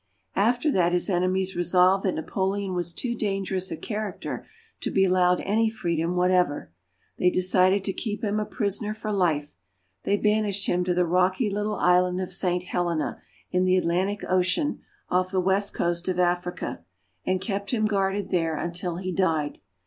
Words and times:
After 0.35 0.71
that 0.71 0.93
his 0.93 1.11
enemies 1.11 1.55
resolved 1.55 2.05
that 2.05 2.15
Napoleon 2.15 2.73
was 2.73 2.91
too 2.91 3.13
dangerous 3.13 3.69
a 3.69 3.77
character 3.77 4.47
to 4.79 4.89
be 4.89 5.05
allowed 5.05 5.41
any 5.41 5.69
freedom 5.69 6.15
whatever. 6.15 6.71
They 7.19 7.29
decided 7.29 7.83
to 7.83 7.93
keep 7.93 8.23
him 8.23 8.39
a 8.39 8.45
prisoner 8.45 8.95
for 8.95 9.11
life. 9.13 9.51
They 10.01 10.17
banished 10.17 10.65
him 10.65 10.83
to 10.85 10.95
the 10.95 11.05
rocky 11.05 11.51
little 11.51 11.75
island 11.75 12.19
of 12.19 12.33
St. 12.33 12.63
Helena, 12.63 13.21
in 13.51 13.63
the 13.63 13.77
Atlantic 13.77 14.23
Ocean, 14.27 14.81
off 15.09 15.29
the 15.29 15.39
west 15.39 15.75
coast 15.75 16.07
of 16.07 16.17
HOW 16.17 16.33
FRANCE 16.41 16.47
IS 16.55 16.59
GOVERNED. 16.61 16.79
123 17.25 17.29
Africa, 17.29 17.29
and 17.29 17.39
kept 17.39 17.69
him 17.71 17.85
guarded 17.85 18.29
there 18.31 18.57
until 18.57 18.95
he 18.95 19.11
died. 19.11 19.59